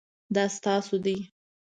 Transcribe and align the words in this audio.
دا 0.35 0.43
ستاسو 0.57 0.95
دی؟ 1.05 1.17